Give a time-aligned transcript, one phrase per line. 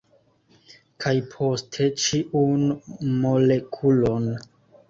[1.03, 2.65] Kaj poste ĉiun
[3.27, 4.29] molekulon.